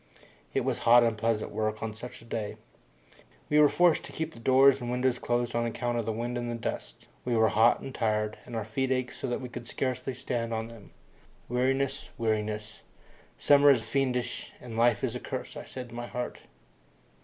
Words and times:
It 0.55 0.65
was 0.65 0.79
hot 0.79 1.03
unpleasant 1.03 1.51
work 1.51 1.83
on 1.83 1.93
such 1.93 2.23
a 2.23 2.25
day. 2.25 2.57
We 3.49 3.59
were 3.59 3.69
forced 3.69 4.03
to 4.05 4.11
keep 4.11 4.33
the 4.33 4.39
doors 4.39 4.81
and 4.81 4.89
windows 4.89 5.19
closed 5.19 5.53
on 5.53 5.63
account 5.67 5.99
of 5.99 6.07
the 6.07 6.11
wind 6.11 6.39
and 6.39 6.59
dust. 6.59 7.07
We 7.23 7.35
were 7.35 7.49
hot 7.49 7.81
and 7.81 7.93
tired, 7.93 8.39
and 8.47 8.55
our 8.55 8.65
feet 8.65 8.91
ached 8.91 9.17
so 9.19 9.27
that 9.27 9.41
we 9.41 9.47
could 9.47 9.67
scarcely 9.67 10.15
stand 10.15 10.55
on 10.55 10.69
them. 10.69 10.89
Weariness! 11.47 12.09
Weariness! 12.17 12.81
Summer 13.37 13.69
is 13.69 13.83
fiendish 13.83 14.53
and 14.59 14.75
life 14.75 15.03
is 15.03 15.13
a 15.15 15.19
curse, 15.19 15.55
I 15.55 15.65
said 15.65 15.91
in 15.91 15.95
my 15.95 16.07
heart. 16.07 16.39